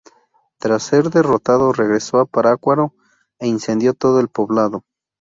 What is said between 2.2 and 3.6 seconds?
Parácuaro e